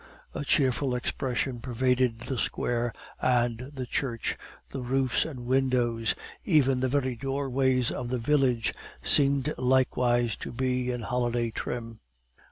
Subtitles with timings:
[0.33, 4.35] A cheerful expression pervaded the square and the church,
[4.71, 10.89] the roofs and windows; even the very doorways of the village seemed likewise to be
[10.89, 11.99] in holiday trim.